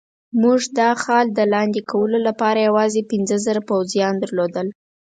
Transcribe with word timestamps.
موږ 0.41 0.59
د 0.75 0.77
اخال 0.93 1.25
د 1.33 1.39
لاندې 1.53 1.81
کولو 1.91 2.17
لپاره 2.27 2.65
یوازې 2.67 3.01
پنځه 3.11 3.35
زره 3.45 3.61
پوځیان 3.69 4.15
درلودل. 4.19 4.67